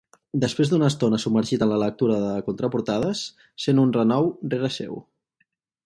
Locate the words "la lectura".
1.73-2.15